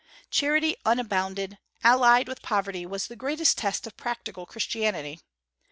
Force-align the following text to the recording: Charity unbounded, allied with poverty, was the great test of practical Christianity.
Charity 0.31 0.77
unbounded, 0.83 1.59
allied 1.83 2.27
with 2.27 2.41
poverty, 2.41 2.87
was 2.87 3.05
the 3.05 3.15
great 3.15 3.37
test 3.55 3.85
of 3.85 3.97
practical 3.97 4.47
Christianity. 4.47 5.19